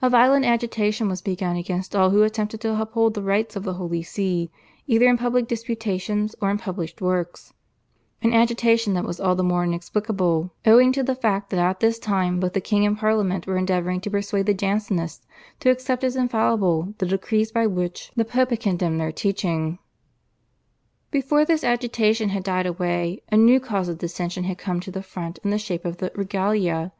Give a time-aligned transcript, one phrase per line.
[0.00, 3.74] A violent agitation was begun against all who attempted to uphold the rights of the
[3.74, 4.52] Holy See
[4.86, 7.52] either in public disputations or in published works,
[8.22, 11.98] an agitation that was all the more inexplicable, owing to the fact that at this
[11.98, 15.26] time both the king and Parliament were endeavouring to persuade the Jansenists
[15.58, 19.80] to accept as infallible the decrees by which the Pope had condemned their teaching.
[21.10, 25.02] Before this agitation had died away a new cause of dissension had come to the
[25.02, 26.92] front in the shape of the /Regalia